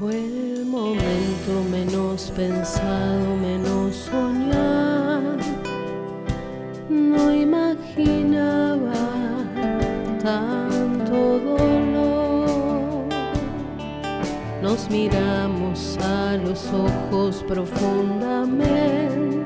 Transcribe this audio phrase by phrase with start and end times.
[0.00, 3.89] Fue el momento menos pensado, menos
[14.70, 19.44] Nos miramos a los ojos profundamente.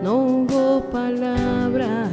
[0.00, 2.08] No hubo palabras,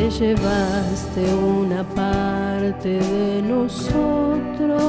[0.00, 4.80] te llevaste una parte de nosotros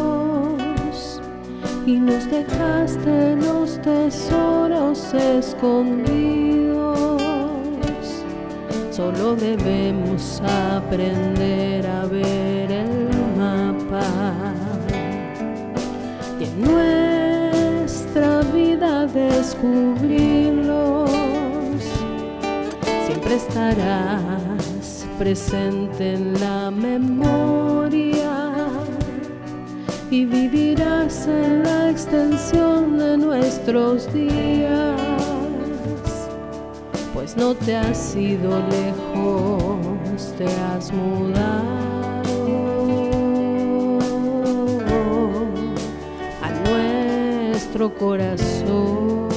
[1.85, 7.21] y nos dejaste los tesoros escondidos.
[8.89, 10.41] Solo debemos
[10.77, 14.53] aprender a ver el mapa
[16.39, 21.11] y en nuestra vida descubrirlos.
[23.05, 28.31] Siempre estarás presente en la memoria
[30.09, 34.99] y vivirás en la extensión de nuestros días,
[37.13, 41.61] pues no te has ido lejos, te has mudado
[46.41, 49.30] a nuestro corazón.